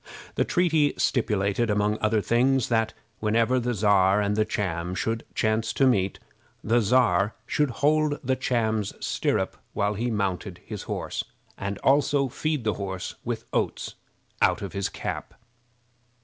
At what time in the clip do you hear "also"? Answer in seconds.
11.83-12.29